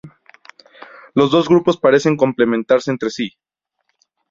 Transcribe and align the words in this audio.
Los 1.13 1.29
dos 1.29 1.47
grupos 1.47 1.77
parecen 1.77 2.17
complementarse 2.17 2.89
entre 2.89 3.11
sí. 3.11 3.29